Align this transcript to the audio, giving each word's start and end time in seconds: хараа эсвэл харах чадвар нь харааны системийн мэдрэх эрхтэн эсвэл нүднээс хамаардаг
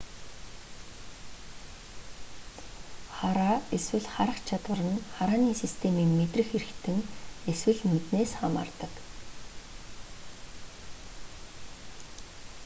хараа 3.17 3.55
эсвэл 3.77 4.07
харах 4.15 4.37
чадвар 4.47 4.81
нь 4.89 5.03
харааны 5.15 5.53
системийн 5.63 6.11
мэдрэх 6.19 6.49
эрхтэн 6.59 6.99
эсвэл 7.51 7.79
нүднээс 7.89 8.31
хамаардаг 8.39 8.93